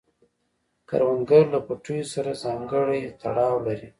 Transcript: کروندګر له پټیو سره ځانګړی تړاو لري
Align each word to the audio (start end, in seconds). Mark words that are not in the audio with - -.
کروندګر 0.89 1.43
له 1.53 1.59
پټیو 1.67 2.11
سره 2.13 2.31
ځانګړی 2.43 3.01
تړاو 3.21 3.55
لري 3.67 3.89